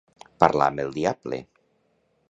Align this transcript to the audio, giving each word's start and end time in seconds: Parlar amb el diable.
Parlar 0.43 0.69
amb 0.73 0.83
el 0.85 0.89
diable. 0.97 1.41